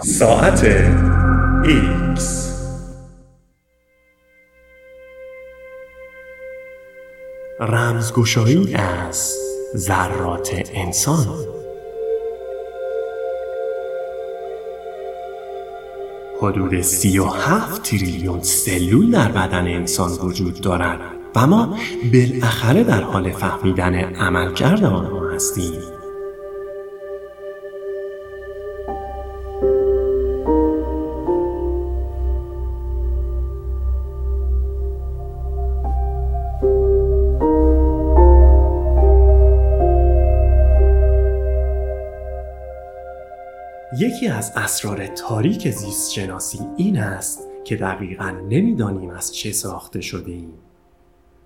[0.00, 0.64] ساعت
[1.64, 2.52] ایکس.
[7.60, 9.34] رمزگشایی از
[9.76, 11.26] ذرات انسان.
[16.42, 21.00] حدود سی و هفت تریلیون سلول در بدن انسان وجود دارد
[21.36, 21.78] و ما
[22.12, 25.95] بالاخره در حال فهمیدن عملکرد آنها هستیم.
[43.98, 50.30] یکی از اسرار تاریک زیست شناسی این است که دقیقا نمی‌دانیم از چه ساخته شده
[50.32, 50.52] ایم.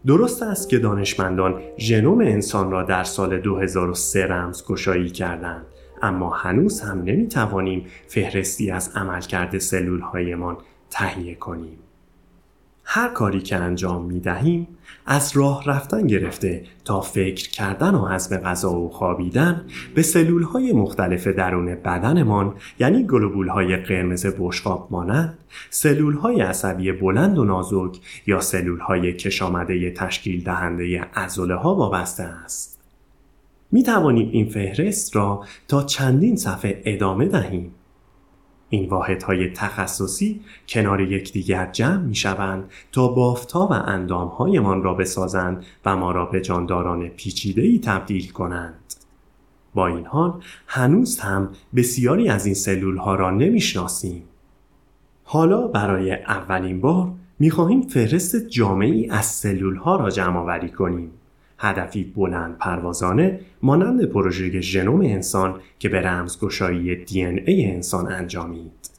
[0.06, 5.66] درست است که دانشمندان ژنوم انسان را در سال 2003 رمز گشایی کردند
[6.02, 10.56] اما هنوز هم نمی‌توانیم فهرستی از عملکرد سلول هایمان
[10.90, 11.78] تهیه کنیم.
[12.84, 14.68] هر کاری که انجام می دهیم
[15.06, 19.64] از راه رفتن گرفته تا فکر کردن و حزم غذا و خوابیدن
[19.94, 25.38] به سلول های مختلف درون بدنمان یعنی گلوبول های قرمز بشقاب مانند
[25.70, 32.22] سلول های عصبی بلند و نازک یا سلول های کشامده تشکیل دهنده ازوله ها وابسته
[32.22, 32.80] است.
[33.72, 37.74] می توانیم این فهرست را تا چندین صفحه ادامه دهیم.
[38.70, 45.96] این واحدهای تخصصی کنار یکدیگر جمع می شوند تا بافتها و اندامهایمان را بسازند و
[45.96, 48.74] ما را به جانداران پیچیده ای تبدیل کنند.
[49.74, 54.22] با این حال هنوز هم بسیاری از این سلول ها را نمی‌شناسیم.
[55.24, 61.10] حالا برای اولین بار می خواهیم فهرست جامعی از سلول ها را جمع کنیم.
[61.60, 68.90] هدفی بلند پروازانه مانند پروژه ژنوم انسان که به رمزگشایی دی ای انسان انجامید.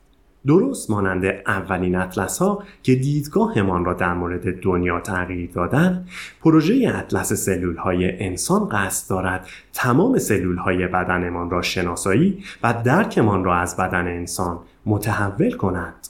[0.47, 6.05] درست مانند اولین اطلس ها که دیدگاهمان را در مورد دنیا تغییر دادن
[6.41, 13.43] پروژه اطلس سلول های انسان قصد دارد تمام سلول های بدنمان را شناسایی و درکمان
[13.43, 16.07] را از بدن انسان متحول کند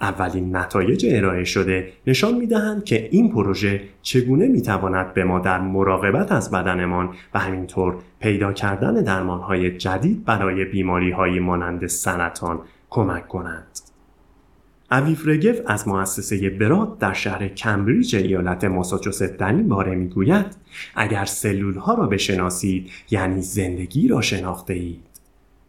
[0.00, 5.38] اولین نتایج ارائه شده نشان می دهند که این پروژه چگونه می تواند به ما
[5.38, 12.60] در مراقبت از بدنمان و همینطور پیدا کردن درمانهای جدید برای بیماری های مانند سرطان
[12.90, 13.80] کمک کنند.
[14.90, 20.46] اویف رگف از مؤسسه براد در شهر کمبریج ایالت ماساچوست در این باره می‌گوید
[20.94, 25.07] اگر سلول ها را بشناسید یعنی زندگی را شناخته اید.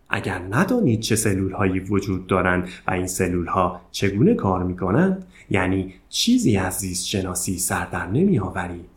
[0.09, 5.25] اگر ندانید چه سلول هایی وجود دارند و این سلول ها چگونه کار می کنند
[5.49, 8.89] یعنی چیزی از زیست شناسی سر در نمی آورید.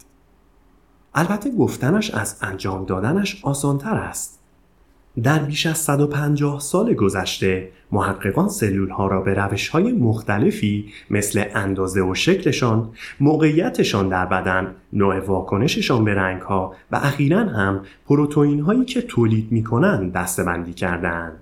[1.15, 4.42] البته گفتنش از انجام دادنش آسانتر است.
[5.23, 11.45] در بیش از 150 سال گذشته محققان سلول ها را به روش های مختلفی مثل
[11.55, 12.91] اندازه و شکلشان،
[13.21, 19.53] موقعیتشان در بدن، نوع واکنششان به رنگ ها و اخیرا هم پروتئین هایی که تولید
[19.53, 21.33] می کنند دستبندی کردند.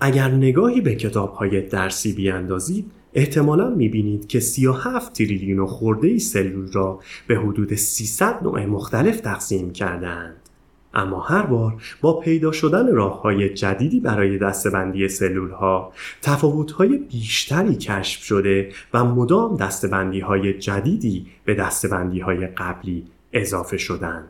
[0.00, 7.00] اگر نگاهی به کتاب های درسی بیاندازید احتمالا می‌بینید که 37 تریلیون خورده سلول را
[7.26, 10.43] به حدود 300 نوع مختلف تقسیم کردند.
[10.94, 16.98] اما هر بار با پیدا شدن راه های جدیدی برای دستبندی سلول ها تفاوت های
[16.98, 24.28] بیشتری کشف شده و مدام دسته‌بندی های جدیدی به دسته‌بندی های قبلی اضافه شدند.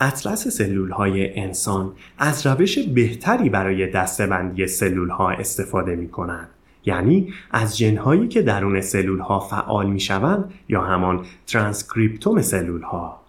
[0.00, 6.48] اطلس سلول های انسان از روش بهتری برای دسته‌بندی سلول ها استفاده می کند.
[6.84, 13.27] یعنی از ژن‌هایی که درون سلول ها فعال می شوند یا همان ترانسکریپتوم سلول ها.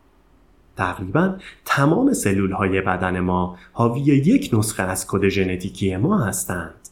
[0.79, 1.35] تقریبا
[1.65, 6.89] تمام سلول های بدن ما حاوی یک نسخه از کد ژنتیکی ما هستند.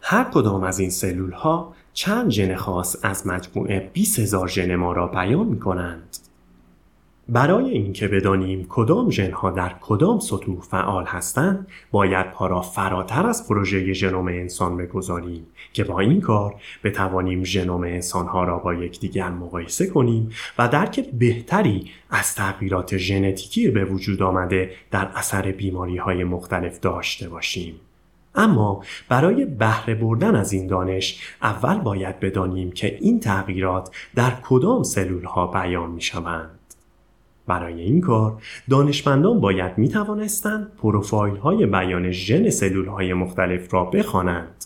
[0.00, 4.92] هر کدام از این سلول ها چند ژن خاص از مجموعه 20 هزار ژن ما
[4.92, 6.16] را بیان می کنند.
[7.30, 13.48] برای اینکه بدانیم کدام ژنها در کدام سطوح فعال هستند باید پا را فراتر از
[13.48, 16.54] پروژه ژنوم انسان بگذاریم که با این کار
[16.84, 23.84] بتوانیم ژنوم انسانها را با یکدیگر مقایسه کنیم و درک بهتری از تغییرات ژنتیکی به
[23.84, 27.74] وجود آمده در اثر بیماری های مختلف داشته باشیم
[28.34, 34.82] اما برای بهره بردن از این دانش اول باید بدانیم که این تغییرات در کدام
[34.82, 36.57] سلول ها بیان می شوند.
[37.48, 43.84] برای این کار دانشمندان باید می توانستند پروفایل های بیان ژن سلول های مختلف را
[43.84, 44.64] بخوانند.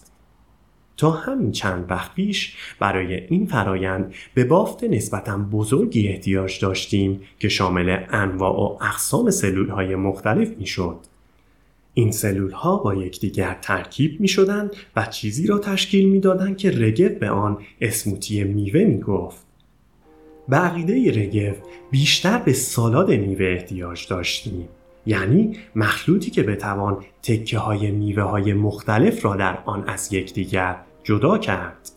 [0.97, 7.49] تا همین چند وقت پیش برای این فرایند به بافت نسبتا بزرگی احتیاج داشتیم که
[7.49, 10.99] شامل انواع و اقسام سلول های مختلف می شد.
[11.95, 16.71] این سلول ها با یکدیگر ترکیب می شدند و چیزی را تشکیل می دادند که
[16.71, 19.52] رگف به آن اسموتی میوه می گفت.
[20.49, 21.57] به عقیده رگف
[21.91, 24.69] بیشتر به سالاد میوه احتیاج داشتیم.
[25.07, 31.39] یعنی مخلوطی که بتوان تکه های میوه های مختلف را در آن از یکدیگر جدا
[31.39, 31.91] کرد.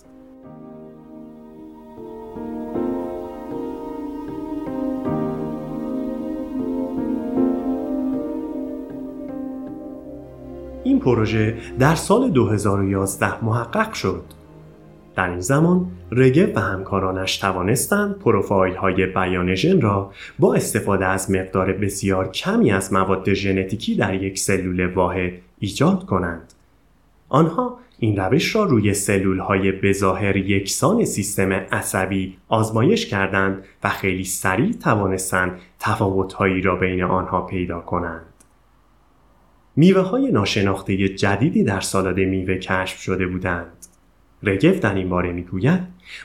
[10.84, 14.24] این پروژه در سال 2011 محقق شد.
[15.16, 21.32] در این زمان رگه و همکارانش توانستند پروفایل های بیان ژن را با استفاده از
[21.32, 26.54] مقدار بسیار کمی از مواد ژنتیکی در یک سلول واحد ایجاد کنند.
[27.30, 34.24] آنها این روش را روی سلول های بظاهر یکسان سیستم عصبی آزمایش کردند و خیلی
[34.24, 38.26] سریع توانستند تفاوتهایی را بین آنها پیدا کنند.
[39.76, 43.75] میوه های ناشناخته جدیدی در سالاد میوه کشف شده بودند.
[44.44, 45.80] رگف در این باره می‌گوید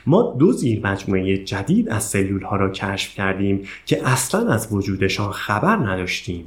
[0.05, 5.31] ما دو زیر مجموعه جدید از سلول ها را کشف کردیم که اصلا از وجودشان
[5.31, 6.45] خبر نداشتیم.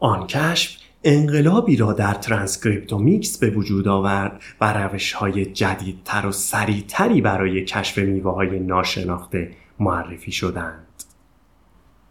[0.00, 7.20] آن کشف انقلابی را در ترانسکریپتومیکس به وجود آورد و روش های جدیدتر و سریعتری
[7.20, 9.50] برای کشف میوه های ناشناخته
[9.80, 10.84] معرفی شدند.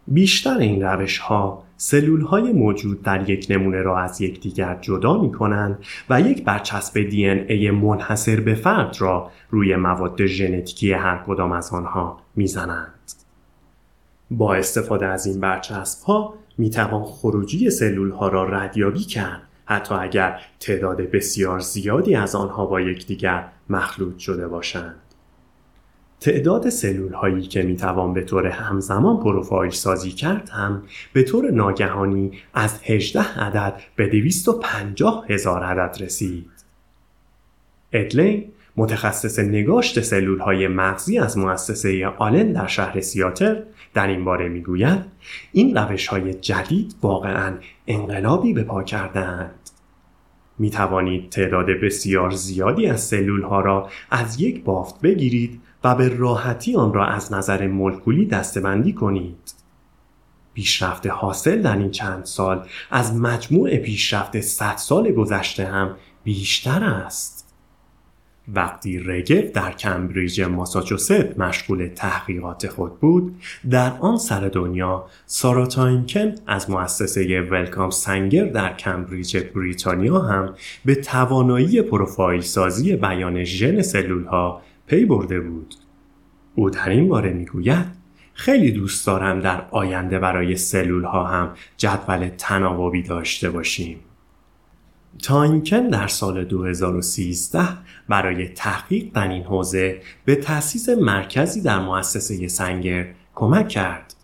[0.08, 5.32] بیشتر این روش ها سلول های موجود در یک نمونه را از یکدیگر جدا می
[5.32, 5.78] کنند
[6.10, 11.72] و یک برچسب دی ای منحصر به فرد را روی مواد ژنتیکی هر کدام از
[11.72, 13.12] آنها می‌زنند.
[14.30, 19.94] با استفاده از این برچسب ها می توان خروجی سلول ها را ردیابی کرد حتی
[19.94, 25.07] اگر تعداد بسیار زیادی از آنها با یکدیگر مخلوط شده باشند.
[26.20, 30.82] تعداد سلول هایی که می توان به طور همزمان پروفایل سازی کرد هم
[31.12, 36.50] به طور ناگهانی از 18 عدد به 250 هزار عدد رسید.
[37.92, 38.44] ادلین
[38.76, 43.62] متخصص نگاشت سلول های مغزی از مؤسسه آلن در شهر سیاتل
[43.94, 45.04] در این باره می‌گوید
[45.52, 47.54] این روش های جدید واقعا
[47.86, 49.50] انقلابی به پا کردند.
[50.58, 56.08] می توانید تعداد بسیار زیادی از سلول ها را از یک بافت بگیرید و به
[56.08, 59.54] راحتی آن را از نظر مولکولی دستبندی کنید.
[60.54, 67.48] پیشرفت حاصل در این چند سال از مجموع پیشرفت 100 سال گذشته هم بیشتر است.
[68.54, 73.40] وقتی رگف در کمبریج ماساچوست مشغول تحقیقات خود بود
[73.70, 80.54] در آن سر دنیا سارا تایکمن از مؤسسه ولکام سنگر در کمبریج بریتانیا هم
[80.84, 85.74] به توانایی پروفایل سازی بیان ژن سلول ها پی برده بود.
[86.54, 87.86] او در این باره می‌گوید
[88.32, 94.00] خیلی دوست دارم در آینده برای سلول ها هم جدول تناوبی داشته باشیم.
[95.22, 97.60] تاینکن در سال 2013
[98.08, 104.14] برای تحقیق در این حوزه به تأسیس مرکزی در مؤسسه سنگر کمک کرد.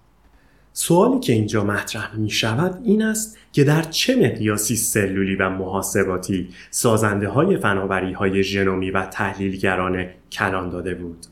[0.76, 6.48] سوالی که اینجا مطرح می شود این است که در چه مقیاسی سلولی و محاسباتی
[6.70, 11.26] سازنده های فناوری های ژنومی و تحلیلگران کلان داده بود.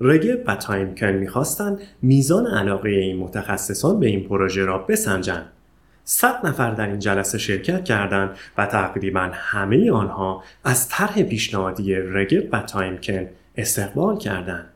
[0.00, 5.46] رگف و تایکمن می‌خواستند میزان علاقه این متخصصان به این پروژه را بسنجند.
[6.04, 12.48] صد نفر در این جلسه شرکت کردند و تقریبا همه آنها از طرح پیشنهادی رگف
[12.52, 14.66] و تایکمن استقبال کردند.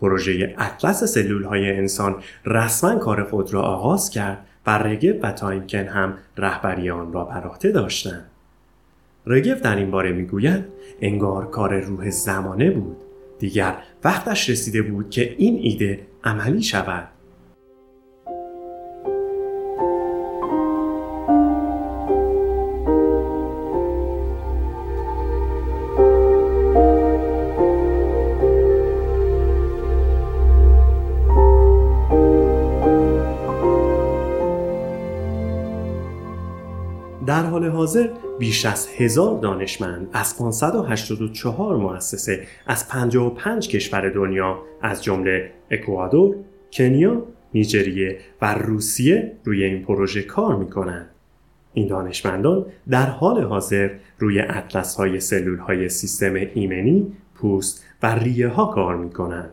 [0.00, 5.84] پروژه اطلس سلول های انسان رسما کار خود را آغاز کرد و رگف و تایکمن
[5.84, 8.24] هم رهبری آن را بر عهده داشتند.
[9.26, 10.64] رگف در این باره می‌گوید
[11.00, 12.96] انگار کار روح زمانه بود.
[13.38, 17.08] دیگر وقتش رسیده بود که این ایده عملی شود.
[37.68, 38.08] حاضر
[38.38, 46.36] بیش از هزار دانشمند از 584 مؤسسه از 55 کشور دنیا از جمله اکوادور،
[46.72, 47.22] کنیا،
[47.54, 51.10] نیجریه و روسیه روی این پروژه کار می کنند.
[51.72, 58.48] این دانشمندان در حال حاضر روی اطلس های سلول های سیستم ایمنی، پوست و ریه
[58.48, 59.50] ها کار می کنند.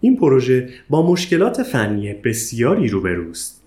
[0.00, 3.59] این پروژه با مشکلات فنی بسیاری روبروست.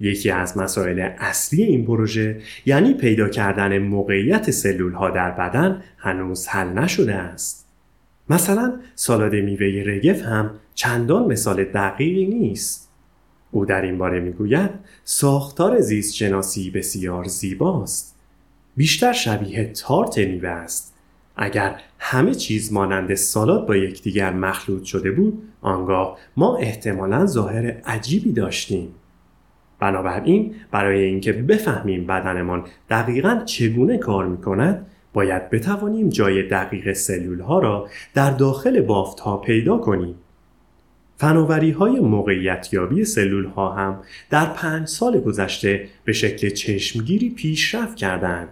[0.00, 6.46] یکی از مسائل اصلی این پروژه یعنی پیدا کردن موقعیت سلول ها در بدن هنوز
[6.46, 7.68] حل نشده است.
[8.30, 12.88] مثلا سالاد میوه رگف هم چندان مثال دقیقی نیست.
[13.50, 14.70] او در این باره می‌گوید
[15.04, 18.14] ساختار زیست شناسی بسیار زیباست
[18.76, 20.94] بیشتر شبیه تارت میوه است
[21.36, 28.32] اگر همه چیز مانند سالاد با یکدیگر مخلوط شده بود آنگاه ما احتمالا ظاهر عجیبی
[28.32, 28.94] داشتیم
[29.80, 37.40] بنابراین برای اینکه بفهمیم بدنمان دقیقا چگونه کار می کند باید بتوانیم جای دقیق سلول
[37.40, 40.14] ها را در داخل بافت ها پیدا کنیم.
[41.16, 47.96] فناوری های موقعیت یابی سلول ها هم در پنج سال گذشته به شکل چشمگیری پیشرفت
[47.96, 48.48] کردند.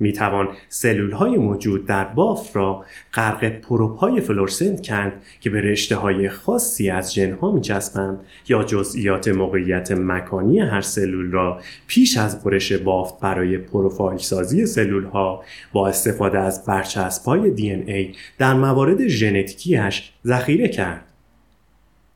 [0.00, 5.60] می توان سلول های موجود در بافت را غرق پروب های فلورسنت کرد که به
[5.60, 11.60] رشته های خاصی از ژن ها می چسبند یا جزئیات موقعیت مکانی هر سلول را
[11.86, 17.72] پیش از برش بافت برای پروفایل سازی سلول ها با استفاده از برچسب های دی
[17.72, 21.07] ای در موارد ژنتیکیش ذخیره کرد.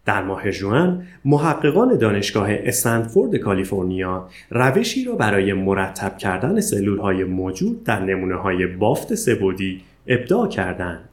[0.04, 7.84] در ماه جوان محققان دانشگاه استنفورد کالیفرنیا روشی را برای مرتب کردن سلول های موجود
[7.84, 11.08] در نمونه های بافت سبودی ابداع کردند.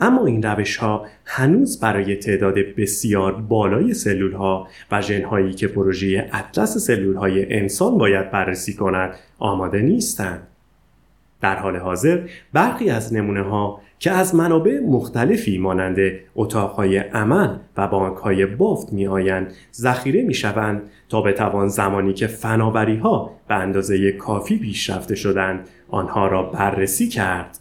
[0.00, 5.68] اما این روش ها هنوز برای تعداد بسیار بالای سلول ها و ژن هایی که
[5.68, 10.46] پروژه اطلس سلول های انسان باید بررسی کند آماده نیستند.
[11.40, 15.96] در حال حاضر برخی از نمونه ها که از منابع مختلفی مانند
[16.34, 22.96] اتاقهای عمل و بانکهای بافت می آیند ذخیره می شوند تا بتوان زمانی که فناوری
[22.96, 27.58] ها به اندازه کافی پیشرفته شدند آنها را بررسی کرد.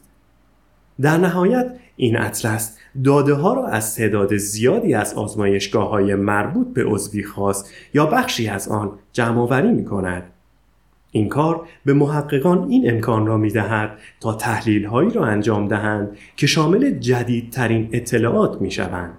[1.02, 6.84] در نهایت این اطلس داده ها را از تعداد زیادی از آزمایشگاه های مربوط به
[6.86, 10.24] عضوی خاص یا بخشی از آن جمع آوری می کند
[11.12, 16.18] این کار به محققان این امکان را می دهد تا تحلیل هایی را انجام دهند
[16.36, 19.14] که شامل جدیدترین اطلاعات می شوند.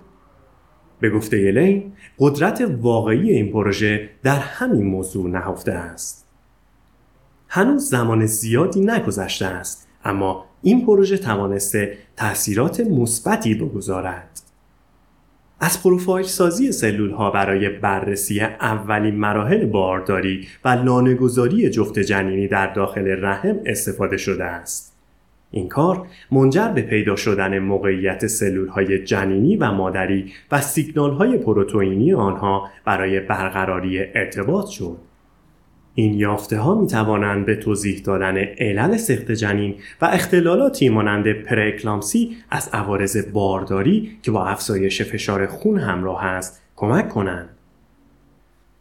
[1.00, 6.26] به گفته لین قدرت واقعی این پروژه در همین موضوع نهفته است.
[7.48, 14.49] هنوز زمان زیادی نگذشته است اما این پروژه توانسته تاثیرات مثبتی بگذارد.
[15.62, 22.72] از پروفایل سازی سلول ها برای بررسی اولین مراحل بارداری و لانهگذاری جفت جنینی در
[22.72, 24.96] داخل رحم استفاده شده است.
[25.50, 31.38] این کار منجر به پیدا شدن موقعیت سلول های جنینی و مادری و سیگنال های
[31.38, 35.09] پروتئینی آنها برای برقراری ارتباط شد.
[36.00, 42.36] این یافته ها می توانند به توضیح دادن علل سخت جنین و اختلالاتی مانند پرکلامسی
[42.50, 47.48] از عوارض بارداری که با افزایش فشار خون همراه است کمک کنند.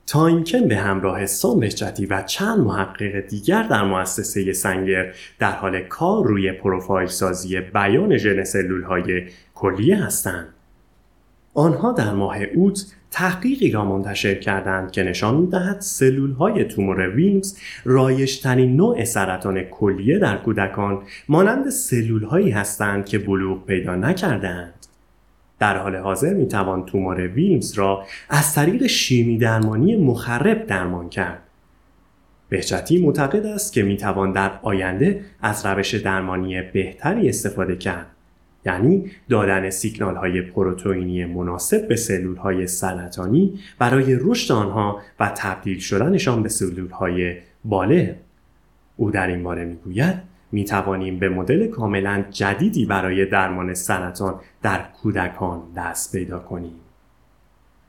[0.08, 6.28] تاینکن به همراه سام بهجتی و چند محقق دیگر در مؤسسه سنگر در حال کار
[6.28, 9.24] روی پروفایل سازی بیان ژن سلول های
[9.56, 10.48] کلیه هستند.
[11.54, 17.58] آنها در ماه اوت تحقیقی را منتشر کردند که نشان می‌دهد سلول های تومور ویلمز
[17.86, 24.74] رایج‌ترین نوع سرطان کلیه در کودکان مانند سلول هایی هستند که بلوغ پیدا نکردند.
[25.60, 31.42] در حال حاضر می توان تومور ویلمز را از طریق شیمی درمانی مخرب درمان کرد.
[32.50, 38.08] بهجتی معتقد است که می توان در آینده از روش درمانی بهتری استفاده کرد.
[38.66, 45.80] یعنی دادن سیگنال های پروتئینی مناسب به سلول های سرطانی برای رشد آنها و تبدیل
[45.80, 47.36] شدنشان به سلول های
[47.66, 48.20] باله.
[48.98, 50.16] او در این باره می‌گوید
[50.52, 56.76] می توانیم به مدل کاملا جدیدی برای درمان سرطان در کودکان دست پیدا کنیم.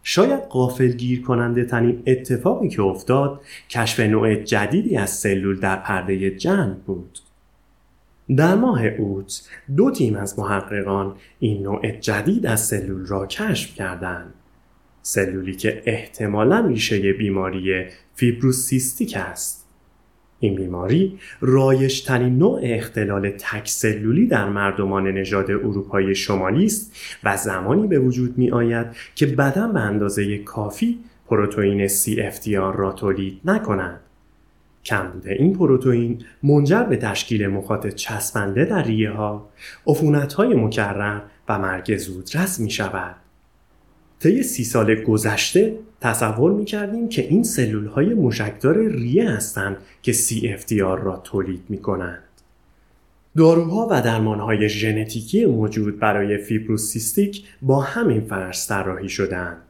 [0.03, 6.31] شاید قافل گیر کننده ترین اتفاقی که افتاد کشف نوع جدیدی از سلول در پرده
[6.31, 7.19] جنگ بود.
[8.37, 14.35] در ماه اوت دو تیم از محققان این نوع جدید از سلول را کشف کردند.
[15.03, 17.85] سلولی که احتمالا ریشه بیماری
[18.15, 19.67] فیبروسیستیک است.
[20.39, 27.87] این بیماری رایشترین نوع اختلال تک سلولی در مردمان نژاد اروپای شمالی است و زمانی
[27.87, 33.41] به وجود می آید که بدن به اندازه کافی پروتئین CFTR را تولید
[34.87, 35.13] نکنند.
[35.13, 39.49] کمبود این پروتئین منجر به تشکیل مخاط چسبنده در ریه ها،
[39.87, 43.17] عفونت های مکرر و مرگ زودرس می شود.
[44.21, 50.13] طی سی سال گذشته تصور می کردیم که این سلول های مشکدار ریه هستند که
[50.13, 52.23] CFTR را تولید می کنند.
[53.37, 59.63] داروها و درمانهای ژنتیکی موجود برای فیبروسیستیک با همین فرض طراحی شدند.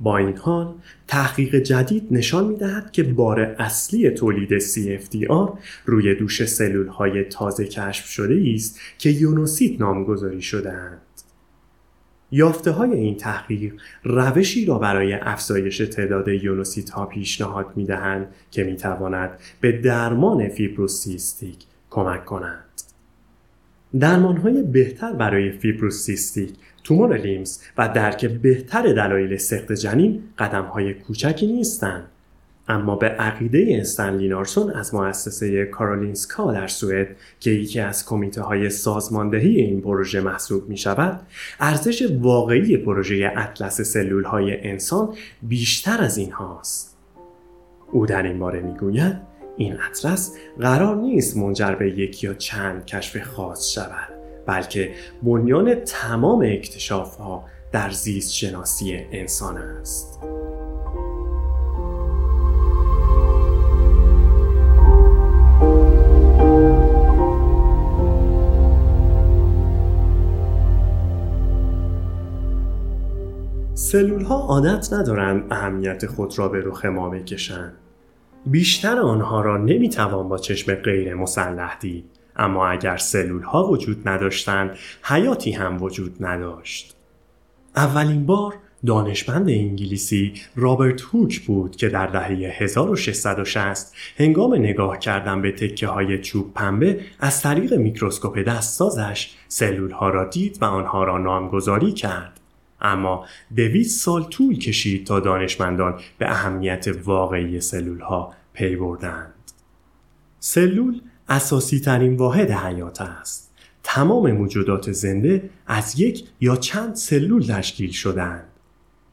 [0.00, 0.74] با این حال
[1.06, 7.64] تحقیق جدید نشان می دهد که بار اصلی تولید CFTR روی دوش سلول های تازه
[7.64, 11.00] کشف شده است که یونوسیت نامگذاری شده اند.
[12.30, 13.74] یافته های این تحقیق
[14.04, 20.48] روشی را برای افزایش تعداد یونوسیت ها پیشنهاد می دهند که می تواند به درمان
[20.48, 21.56] فیبروسیستیک
[21.90, 22.64] کمک کنند.
[24.00, 26.50] درمان های بهتر برای فیبروسیستیک
[26.86, 32.04] تومور لیمز و درک بهتر دلایل سخت جنین قدم های کوچکی نیستند.
[32.68, 38.70] اما به عقیده استنلی نارسون از مؤسسه کارولینسکا در سوئد که یکی از کمیته های
[38.70, 41.20] سازماندهی این پروژه محسوب می شود
[41.60, 46.96] ارزش واقعی پروژه اطلس سلول های انسان بیشتر از این هاست
[47.92, 49.16] او در این باره می گوید
[49.56, 54.15] این اطلس قرار نیست منجر به یک یا چند کشف خاص شود
[54.46, 60.20] بلکه بنیان تمام اکتشاف ها در زیست شناسی انسان است.
[73.74, 77.72] سلول ها عادت ندارند اهمیت خود را به رخ ما بکشند.
[78.46, 84.78] بیشتر آنها را نمی‌توان با چشم غیر مسلح دید اما اگر سلول ها وجود نداشتند
[85.02, 86.96] حیاتی هم وجود نداشت.
[87.76, 88.54] اولین بار
[88.86, 96.18] دانشمند انگلیسی رابرت هوک بود که در دهه 1660 هنگام نگاه کردن به تکه های
[96.20, 102.40] چوب پنبه از طریق میکروسکوپ دست‌سازش سلول ها را دید و آنها را نامگذاری کرد.
[102.80, 103.26] اما
[103.56, 109.32] دویست سال طول کشید تا دانشمندان به اهمیت واقعی سلول ها پی بردند.
[110.38, 113.52] سلول اساسی ترین واحد حیات است.
[113.82, 118.44] تمام موجودات زنده از یک یا چند سلول تشکیل شدند.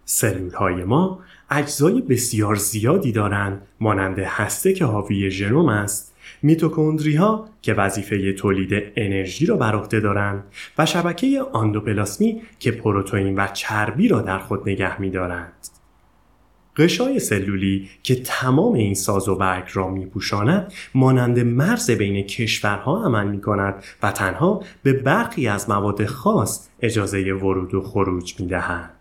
[0.05, 7.49] سلول های ما اجزای بسیار زیادی دارند مانند هسته که حاوی ژنوم است میتوکندری ها
[7.61, 10.43] که وظیفه تولید انرژی را بر عهده دارند
[10.77, 15.53] و شبکه آندوپلاسمی که پروتئین و چربی را در خود نگه می‌دارند.
[16.77, 23.27] قشای سلولی که تمام این ساز و برگ را میپوشاند مانند مرز بین کشورها عمل
[23.27, 28.93] می کند و تنها به برخی از مواد خاص اجازه ورود و خروج می دهد.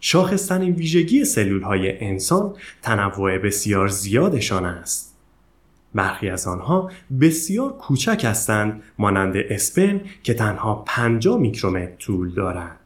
[0.00, 5.16] شاخصترین ویژگی سلول های انسان تنوع بسیار زیادشان است.
[5.94, 12.85] برخی از آنها بسیار کوچک هستند مانند اسپرم که تنها 50 میکرومتر طول دارد.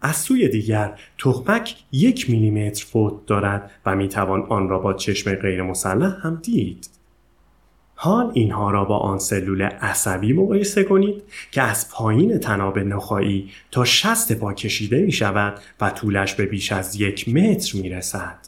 [0.00, 5.62] از سوی دیگر تخمک یک میلیمتر فوت دارد و می‌توان آن را با چشم غیر
[5.62, 6.88] مسلح هم دید.
[7.94, 13.84] حال اینها را با آن سلول عصبی مقایسه کنید که از پایین تناب نخایی تا
[13.84, 18.38] شست پا کشیده می شود و طولش به بیش از یک متر می رسد.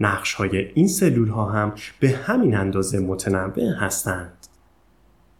[0.00, 4.39] نقش های این سلول ها هم به همین اندازه متنوع هستند.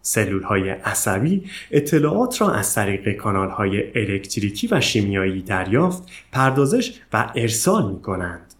[0.02, 7.32] سلول های عصبی اطلاعات را از طریق کانال های الکتریکی و شیمیایی دریافت، پردازش و
[7.36, 8.54] ارسال می کنند.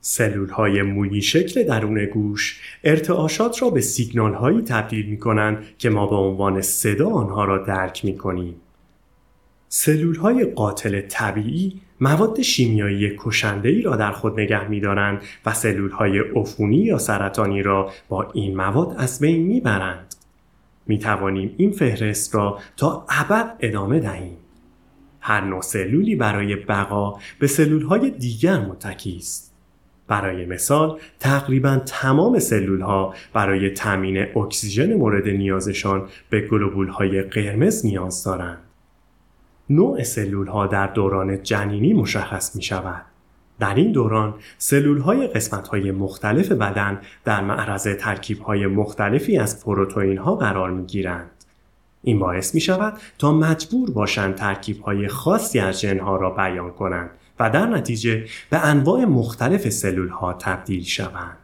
[0.00, 5.90] سلول های مویی شکل درون گوش ارتعاشات را به سیگنال هایی تبدیل می کنند که
[5.90, 8.54] ما به عنوان صدا آنها را درک می کنیم.
[9.68, 15.54] سلول های قاتل طبیعی مواد شیمیایی کشنده ای را در خود نگه می دارند و
[15.54, 20.14] سلول های عفونی یا سرطانی را با این مواد از بین می برند.
[20.86, 24.36] می توانیم این فهرست را تا ابد ادامه دهیم.
[25.20, 29.52] هر نوع سلولی برای بقا به سلول های دیگر متکی است.
[30.08, 37.86] برای مثال تقریبا تمام سلول ها برای تامین اکسیژن مورد نیازشان به گلوبول های قرمز
[37.86, 38.58] نیاز دارند.
[39.70, 43.11] نوع سلول ها در دوران جنینی مشخص می شود.
[43.62, 49.64] در این دوران سلول های قسمت های مختلف بدن در معرض ترکیب های مختلفی از
[49.64, 51.30] پروتئین ها قرار می گیرند.
[52.02, 56.70] این باعث می شود تا مجبور باشند ترکیب های خاصی از ژن ها را بیان
[56.70, 61.38] کنند و در نتیجه به انواع مختلف سلول ها تبدیل شوند.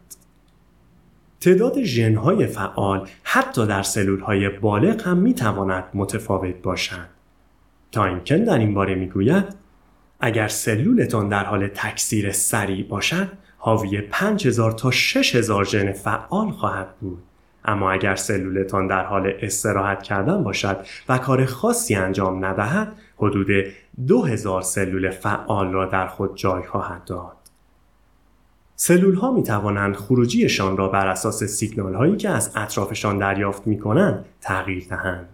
[1.40, 7.08] تعداد ژن های فعال حتی در سلول های بالغ هم می تواند متفاوت باشند.
[7.92, 9.67] تاینکن در این باره می‌گوید
[10.20, 13.28] اگر سلولتان در حال تکثیر سریع باشد
[13.58, 17.22] حاوی 5000 تا 6000 ژن فعال خواهد بود.
[17.64, 23.46] اما اگر سلولتان در حال استراحت کردن باشد و کار خاصی انجام ندهد حدود
[24.06, 27.36] 2000 سلول فعال را در خود جای خواهد داد.
[28.76, 33.78] سلول ها می توانند خروجیشان را بر اساس سیگنال هایی که از اطرافشان دریافت می
[33.78, 35.28] کنند تغییر دهند.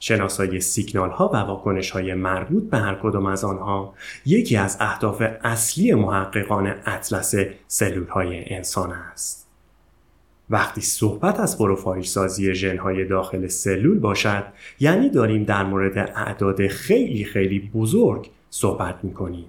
[0.00, 3.94] شناسایی سیگنال ها و واکنش های مربوط به هر کدام از آنها
[4.26, 7.34] یکی از اهداف اصلی محققان اطلس
[7.66, 9.46] سلول های انسان است.
[10.50, 14.44] وقتی صحبت از پروفایل سازی ژنهای داخل سلول باشد
[14.80, 19.46] یعنی داریم در مورد اعداد خیلی خیلی بزرگ صحبت می کنیم.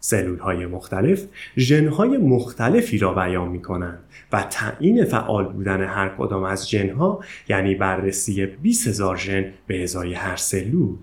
[0.00, 1.24] سلول های مختلف
[1.56, 3.98] ژنهای مختلفی را بیان می کنند
[4.32, 10.14] و تعیین فعال بودن هر کدام از ژنها یعنی بررسی 20 هزار ژن به ازای
[10.14, 10.96] هر سلول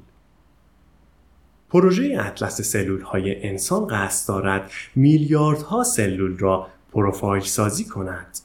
[1.70, 8.38] پروژه اطلس سلول های انسان قصد دارد میلیاردها سلول را پروفایل سازی کند.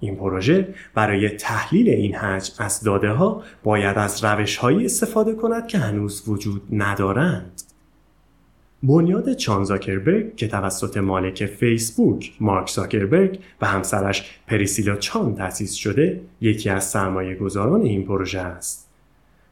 [0.00, 5.66] این پروژه برای تحلیل این حجم از داده ها باید از روش هایی استفاده کند
[5.66, 7.62] که هنوز وجود ندارند.
[8.82, 16.20] بنیاد چان زاکربرگ که توسط مالک فیسبوک مارک زاکربرگ و همسرش پریسیلا چان تأسیس شده
[16.40, 18.90] یکی از سرمایه گذاران این پروژه است.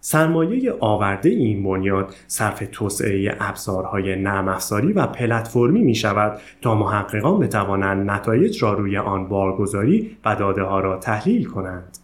[0.01, 4.59] سرمایه آورده این بنیاد صرف توسعه ابزارهای نرم
[4.95, 10.81] و پلتفرمی می شود تا محققان بتوانند نتایج را روی آن بارگذاری و داده ها
[10.81, 11.99] را تحلیل کنند.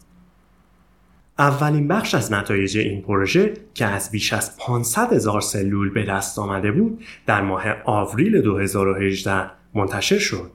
[1.38, 6.38] اولین بخش از نتایج این پروژه که از بیش از 500 هزار سلول به دست
[6.38, 10.50] آمده بود در ماه آوریل 2018 منتشر شد.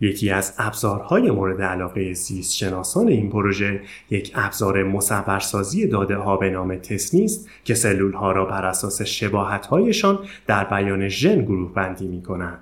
[0.00, 6.50] یکی از ابزارهای مورد علاقه زیست شناسان این پروژه یک ابزار مصورسازی داده ها به
[6.50, 12.08] نام است که سلول ها را بر اساس شباهت هایشان در بیان ژن گروه بندی
[12.08, 12.58] می کنند.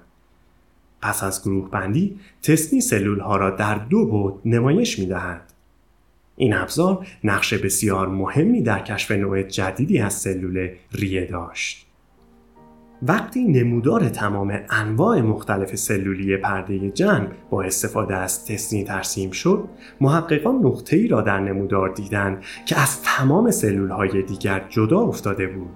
[1.03, 5.54] پس از گروه بندی تسنی سلول ها را در دو بود نمایش می دهد.
[6.37, 11.87] این ابزار نقش بسیار مهمی در کشف نوع جدیدی از سلول ریه داشت.
[13.03, 19.65] وقتی نمودار تمام انواع مختلف سلولی پرده جنب با استفاده از تسنی ترسیم شد
[20.01, 25.47] محققان نقطه ای را در نمودار دیدند که از تمام سلول های دیگر جدا افتاده
[25.47, 25.71] بود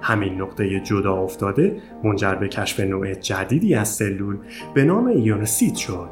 [0.00, 4.36] همین نقطه جدا افتاده منجر به کشف نوع جدیدی از سلول
[4.74, 6.10] به نام ایونوسیت شد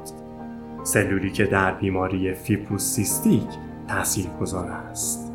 [0.84, 3.48] سلولی که در بیماری فیبروسیستیک
[3.88, 5.32] تاثیر گذار است.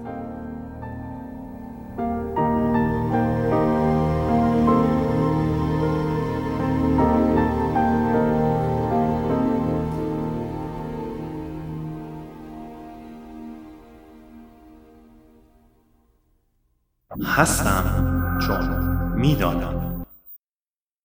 [17.26, 17.73] هستم.